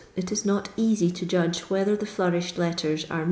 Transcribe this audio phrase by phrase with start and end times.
[0.17, 3.19] tt U not easy to iudga whether tha flouriihed letters are * Mn.'